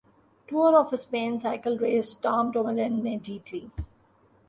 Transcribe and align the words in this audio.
tour 0.49 0.73
of 0.73 0.93
Spain 0.93 1.37
cycle 1.37 1.77
race 1.79 2.17
Tom 2.21 2.51
Dumoulin 2.51 3.03
نے 3.03 3.15
جیت 3.23 3.53
لی 3.53 3.65